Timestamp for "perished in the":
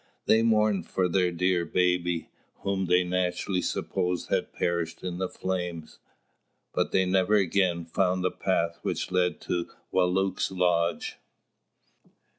4.51-5.29